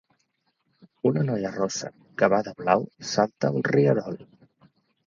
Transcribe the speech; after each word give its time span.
Una 1.09 1.25
noia 1.27 1.51
rossa 1.57 1.91
que 2.23 2.31
va 2.35 2.41
de 2.51 2.57
blau 2.63 2.87
salta 3.15 3.57
un 3.61 3.71
rierol 3.73 4.21